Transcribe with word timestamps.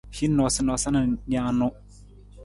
Hin 0.19 0.31
noosanoosa 0.37 0.93
nijanu. 0.95 1.67